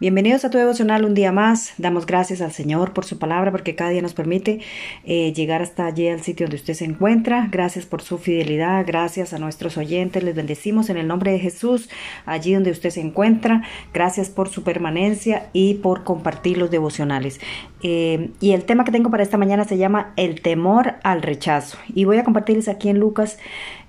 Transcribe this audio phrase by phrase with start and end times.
[0.00, 1.72] Bienvenidos a tu devocional un día más.
[1.78, 4.58] Damos gracias al Señor por su palabra porque cada día nos permite
[5.04, 7.48] eh, llegar hasta allí al sitio donde usted se encuentra.
[7.52, 8.84] Gracias por su fidelidad.
[8.84, 10.24] Gracias a nuestros oyentes.
[10.24, 11.88] Les bendecimos en el nombre de Jesús
[12.26, 13.62] allí donde usted se encuentra.
[13.92, 17.38] Gracias por su permanencia y por compartir los devocionales.
[17.84, 21.78] Eh, y el tema que tengo para esta mañana se llama el temor al rechazo.
[21.94, 23.38] Y voy a compartirles aquí en Lucas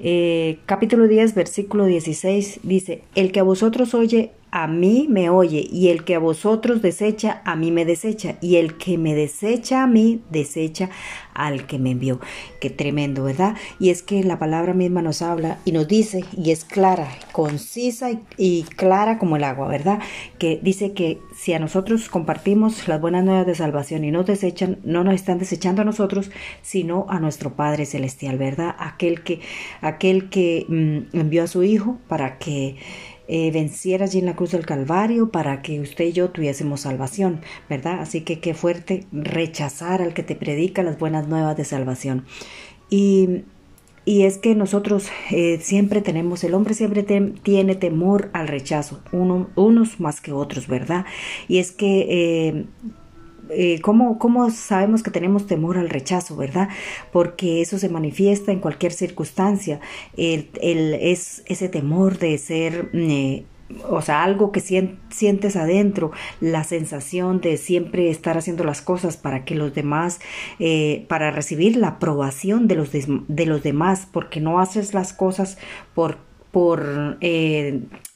[0.00, 2.60] eh, capítulo 10 versículo 16.
[2.62, 6.80] Dice, el que a vosotros oye a mí me oye, y el que a vosotros
[6.80, 10.90] desecha, a mí me desecha, y el que me desecha a mí, desecha
[11.34, 12.20] al que me envió.
[12.60, 13.56] Qué tremendo, ¿verdad?
[13.80, 18.10] Y es que la palabra misma nos habla y nos dice, y es clara, concisa
[18.36, 19.98] y, clara como el agua, ¿verdad?
[20.38, 24.78] Que dice que si a nosotros compartimos las buenas nuevas de salvación y nos desechan,
[24.84, 26.30] no nos están desechando a nosotros,
[26.62, 28.76] sino a nuestro Padre Celestial, ¿verdad?
[28.78, 29.40] Aquel que,
[29.80, 32.76] aquel que mm, envió a su Hijo para que
[33.26, 37.40] eh, venciera allí en la cruz del Calvario para que usted y yo tuviésemos salvación,
[37.70, 38.00] ¿verdad?
[38.00, 42.24] Así que qué fuerte rechazar al que te predica las buenas nuevas de salvación.
[42.90, 43.44] Y,
[44.04, 50.00] y es que nosotros eh, siempre tenemos, el hombre siempre tiene temor al rechazo, unos
[50.00, 51.06] más que otros, ¿verdad?
[51.48, 52.66] Y es que eh,
[53.50, 56.68] eh, ¿cómo, sabemos que tenemos temor al rechazo, verdad?
[57.12, 59.80] Porque eso se manifiesta en cualquier circunstancia.
[60.16, 60.48] El,
[61.00, 62.90] es ese temor de ser...
[62.92, 63.44] Eh,
[63.88, 69.44] o sea, algo que sientes adentro, la sensación de siempre estar haciendo las cosas para
[69.46, 70.20] que los demás,
[70.58, 72.90] eh, para recibir la aprobación de los,
[73.28, 75.56] los demás, porque no haces las cosas
[75.94, 76.18] por,
[76.52, 77.18] por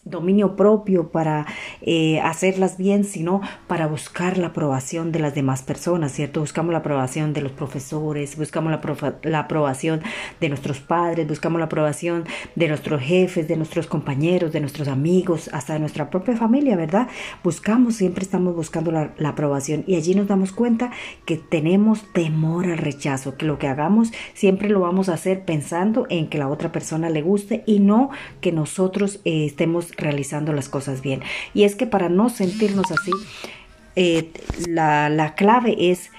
[0.04, 1.46] dominio propio para
[1.82, 6.40] eh, hacerlas bien, sino para buscar la aprobación de las demás personas, ¿cierto?
[6.40, 10.00] Buscamos la aprobación de los profesores, buscamos la, la aprobación
[10.40, 12.24] de nuestros padres, buscamos la aprobación
[12.54, 17.08] de nuestros jefes, de nuestros compañeros, de nuestros amigos, hasta de nuestra propia familia, ¿verdad?
[17.42, 20.90] Buscamos, siempre estamos buscando la, la aprobación y allí nos damos cuenta
[21.26, 26.06] que tenemos temor al rechazo, que lo que hagamos siempre lo vamos a hacer pensando
[26.08, 30.68] en que la otra persona le guste y no que nosotros eh, estemos realizando las
[30.68, 31.22] cosas bien.
[31.52, 33.12] Y es que para no sentirnos así,
[33.96, 34.30] eh,
[34.66, 36.10] la, la clave es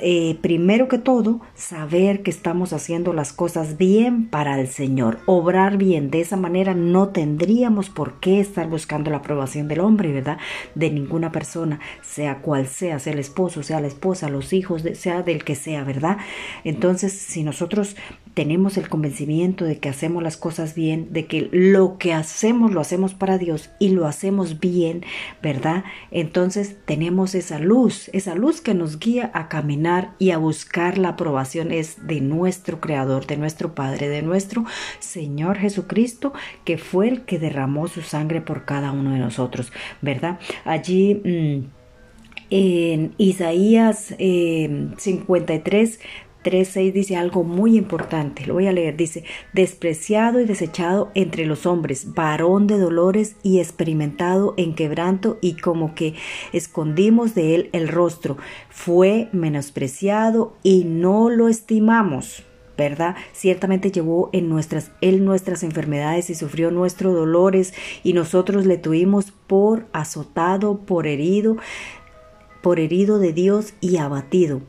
[0.00, 5.76] eh, primero que todo, saber que estamos haciendo las cosas bien para el Señor, obrar
[5.76, 6.10] bien.
[6.10, 10.38] De esa manera no tendríamos por qué estar buscando la aprobación del hombre, ¿verdad?
[10.74, 15.22] De ninguna persona, sea cual sea, sea el esposo, sea la esposa, los hijos, sea
[15.22, 16.18] del que sea, ¿verdad?
[16.64, 17.96] Entonces, si nosotros
[18.34, 22.80] tenemos el convencimiento de que hacemos las cosas bien, de que lo que hacemos lo
[22.80, 25.04] hacemos para Dios y lo hacemos bien,
[25.42, 25.82] ¿verdad?
[26.12, 29.87] Entonces tenemos esa luz, esa luz que nos guía a caminar
[30.18, 34.64] y a buscar la aprobación es de nuestro Creador, de nuestro Padre, de nuestro
[34.98, 36.32] Señor Jesucristo,
[36.64, 39.72] que fue el que derramó su sangre por cada uno de nosotros,
[40.02, 40.38] ¿verdad?
[40.64, 41.14] Allí...
[41.24, 41.78] Mm,
[42.50, 45.98] en Isaías 53 eh,
[46.48, 51.66] 3.6 dice algo muy importante, lo voy a leer, dice, despreciado y desechado entre los
[51.66, 56.14] hombres, varón de dolores y experimentado en quebranto y como que
[56.52, 58.38] escondimos de él el rostro,
[58.70, 62.44] fue menospreciado y no lo estimamos.
[62.78, 63.16] ¿verdad?
[63.32, 69.32] Ciertamente llevó en nuestras, él nuestras enfermedades y sufrió nuestros dolores y nosotros le tuvimos
[69.32, 71.56] por azotado, por herido,
[72.62, 74.60] por herido de Dios y abatido,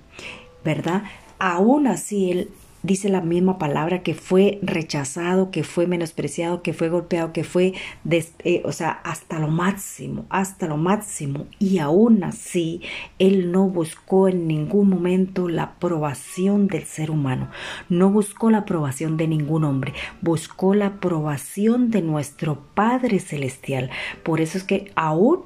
[0.65, 1.03] ¿verdad?
[1.39, 2.49] Aún así él
[2.81, 7.73] dice la misma palabra que fue rechazado, que fue menospreciado, que fue golpeado, que fue,
[8.09, 11.47] eh, o sea, hasta lo máximo, hasta lo máximo.
[11.59, 12.81] Y aún así,
[13.17, 17.49] él no buscó en ningún momento la aprobación del ser humano,
[17.89, 23.89] no buscó la aprobación de ningún hombre, buscó la aprobación de nuestro Padre Celestial.
[24.23, 25.43] Por eso es que aún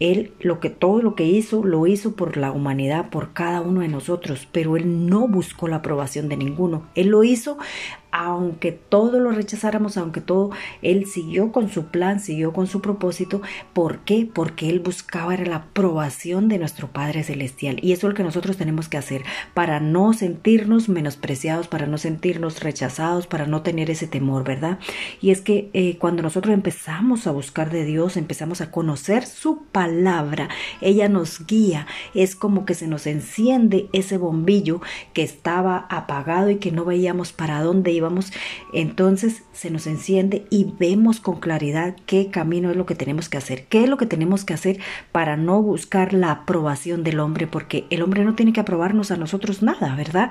[0.00, 3.80] él lo que todo lo que hizo lo hizo por la humanidad, por cada uno
[3.80, 6.86] de nosotros, pero él no buscó la aprobación de ninguno.
[6.94, 7.58] Él lo hizo
[8.10, 10.50] aunque todo lo rechazáramos, aunque todo,
[10.82, 13.42] él siguió con su plan, siguió con su propósito.
[13.72, 14.28] ¿Por qué?
[14.32, 17.78] Porque él buscaba la aprobación de nuestro Padre Celestial.
[17.82, 19.22] Y eso es lo que nosotros tenemos que hacer
[19.54, 24.78] para no sentirnos menospreciados, para no sentirnos rechazados, para no tener ese temor, ¿verdad?
[25.20, 29.64] Y es que eh, cuando nosotros empezamos a buscar de Dios, empezamos a conocer su
[29.64, 30.48] palabra,
[30.80, 34.80] ella nos guía, es como que se nos enciende ese bombillo
[35.12, 37.92] que estaba apagado y que no veíamos para dónde
[38.72, 43.38] entonces se nos enciende y vemos con claridad qué camino es lo que tenemos que
[43.38, 44.78] hacer, qué es lo que tenemos que hacer
[45.12, 49.16] para no buscar la aprobación del hombre, porque el hombre no tiene que aprobarnos a
[49.16, 50.30] nosotros nada, ¿verdad?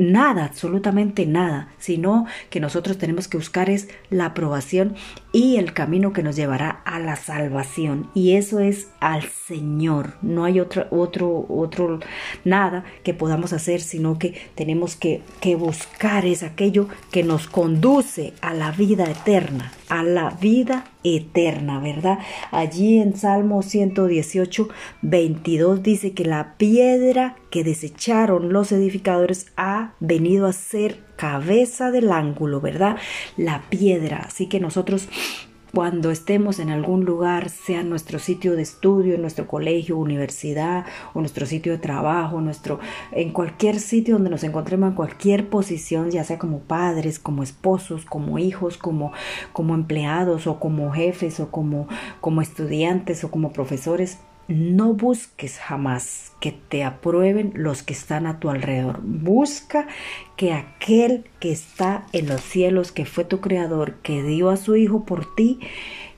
[0.00, 4.96] Nada, absolutamente nada, sino que nosotros tenemos que buscar es la aprobación
[5.32, 10.14] y el camino que nos llevará a la salvación y eso es al Señor.
[10.22, 12.00] No hay otro otro otro
[12.44, 18.32] nada que podamos hacer, sino que tenemos que, que buscar es aquello que nos conduce
[18.40, 22.18] a la vida eterna, a la vida eterna, ¿verdad?
[22.50, 24.68] Allí en Salmo 118,
[25.02, 32.12] 22 dice que la piedra que desecharon los edificadores ha venido a ser cabeza del
[32.12, 32.96] ángulo, ¿verdad?
[33.36, 34.24] La piedra.
[34.26, 35.08] Así que nosotros
[35.72, 40.84] cuando estemos en algún lugar, sea nuestro sitio de estudio, en nuestro colegio, universidad
[41.14, 42.80] o nuestro sitio de trabajo, nuestro
[43.12, 48.04] en cualquier sitio donde nos encontremos en cualquier posición, ya sea como padres, como esposos,
[48.04, 49.12] como hijos, como
[49.52, 51.86] como empleados o como jefes o como
[52.20, 54.18] como estudiantes o como profesores,
[54.50, 59.00] no busques jamás que te aprueben los que están a tu alrededor.
[59.02, 59.86] Busca
[60.36, 64.74] que aquel que está en los cielos, que fue tu creador, que dio a su
[64.74, 65.60] Hijo por ti,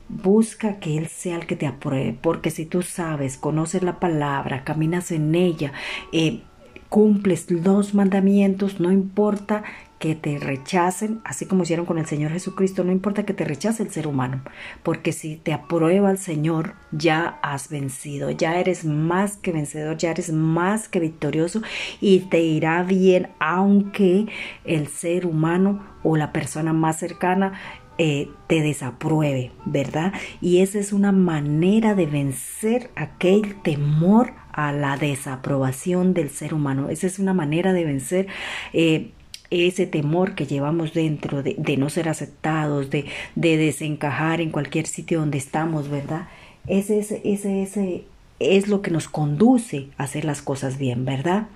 [0.09, 2.17] busca que Él sea el que te apruebe.
[2.21, 5.73] Porque si tú sabes, conoces la palabra, caminas en ella,
[6.13, 6.41] eh,
[6.89, 9.63] cumples los mandamientos, no importa
[10.03, 13.85] que te rechacen, así como hicieron con el Señor Jesucristo, no importa que te rechace
[13.85, 14.43] el ser humano,
[14.83, 20.11] porque si te aprueba el Señor, ya has vencido, ya eres más que vencedor, ya
[20.11, 21.63] eres más que victorioso
[22.01, 24.27] y te irá bien, aunque
[24.65, 27.53] el ser humano o la persona más cercana
[27.97, 30.13] eh, te desapruebe, ¿verdad?
[30.41, 36.89] Y esa es una manera de vencer aquel temor a la desaprobación del ser humano.
[36.89, 38.27] Esa es una manera de vencer
[38.73, 39.13] eh,
[39.53, 43.05] ese temor que llevamos dentro de, no ser aceptados, de,
[43.35, 46.29] de, desencajar en cualquier sitio donde estamos, ¿verdad?
[46.67, 48.05] Ese, ese, ese, ese
[48.39, 51.49] es lo que nos conduce a hacer las cosas bien, ¿verdad?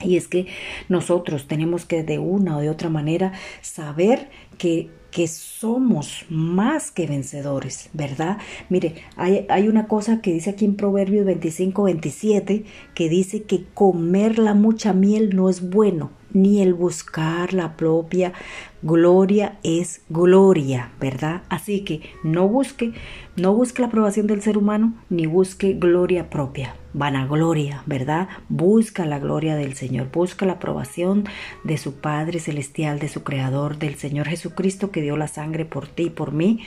[0.00, 0.46] Y es que
[0.88, 3.32] nosotros tenemos que de una o de otra manera
[3.62, 4.28] saber
[4.58, 8.36] que que somos más que vencedores, ¿verdad?
[8.68, 13.64] Mire, hay, hay, una cosa que dice aquí en Proverbios 25, 27, que dice que
[13.72, 18.34] comer la mucha miel no es bueno, ni el buscar la propia
[18.82, 21.42] gloria es gloria, ¿verdad?
[21.48, 22.92] Así que no busque,
[23.36, 28.28] no busque la aprobación del ser humano, ni busque gloria propia, vanagloria, ¿verdad?
[28.50, 31.24] Busca la gloria del Señor, busca la aprobación
[31.64, 35.88] de su Padre Celestial, de su Creador, del Señor Jesucristo que dio la sangre por
[35.88, 36.60] ti y por mí,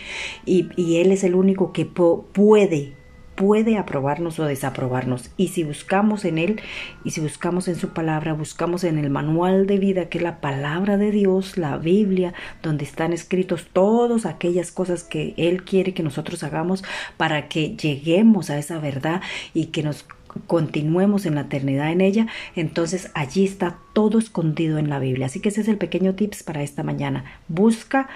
[0.46, 2.99] y, y Él es el único que puede
[3.40, 5.32] puede aprobarnos o desaprobarnos.
[5.38, 6.62] Y si buscamos en Él,
[7.06, 10.42] y si buscamos en su palabra, buscamos en el manual de vida, que es la
[10.42, 16.04] palabra de Dios, la Biblia, donde están escritos todas aquellas cosas que Él quiere que
[16.04, 16.84] nosotros hagamos
[17.16, 19.22] para que lleguemos a esa verdad
[19.54, 20.06] y que nos
[20.46, 22.28] continuemos en la eternidad en ella,
[22.58, 25.28] entonces allí está todo escondido en la Biblia.
[25.28, 27.24] Así que ese es el pequeño tips para esta mañana.
[27.48, 28.10] Busca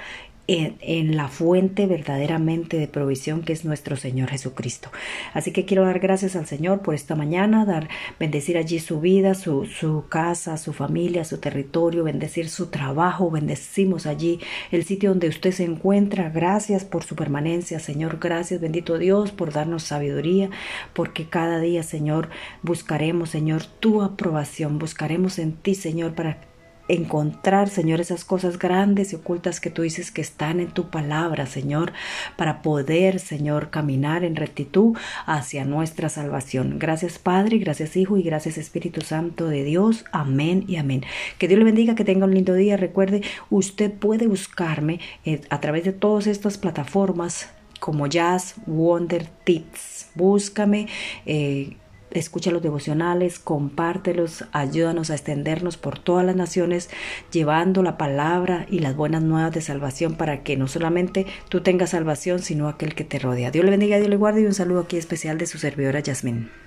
[0.47, 4.89] en, la fuente verdaderamente de provisión que es nuestro Señor Jesucristo.
[5.33, 7.87] Así que quiero dar gracias al Señor por esta mañana, dar,
[8.19, 14.05] bendecir allí su vida, su, su casa, su familia, su territorio, bendecir su trabajo, bendecimos
[14.05, 14.39] allí
[14.71, 16.29] el sitio donde usted se encuentra.
[16.29, 18.17] Gracias por su permanencia, Señor.
[18.19, 20.49] Gracias, bendito Dios, por darnos sabiduría,
[20.93, 22.29] porque cada día, Señor,
[22.61, 26.52] buscaremos, Señor, tu aprobación, buscaremos en ti, Señor, para
[26.87, 31.45] encontrar, Señor, esas cosas grandes y ocultas que tú dices que están en tu palabra,
[31.45, 31.93] Señor,
[32.35, 36.79] para poder, Señor, caminar en rectitud hacia nuestra salvación.
[36.79, 40.05] Gracias, Padre, gracias, Hijo, y gracias, Espíritu Santo de Dios.
[40.11, 41.03] Amén y amén.
[41.37, 42.77] Que Dios le bendiga, que tenga un lindo día.
[42.77, 47.49] Recuerde, usted puede buscarme eh, a través de todas estas plataformas
[47.79, 50.09] como Jazz Wonder Tips.
[50.15, 50.87] Búscame.
[51.25, 51.75] Eh,
[52.13, 56.89] escucha los devocionales, compártelos, ayúdanos a extendernos por todas las naciones,
[57.31, 61.91] llevando la palabra y las buenas nuevas de salvación para que no solamente tú tengas
[61.91, 63.51] salvación, sino aquel que te rodea.
[63.51, 66.62] Dios le bendiga, Dios le guarde y un saludo aquí especial de su servidora Yasmín.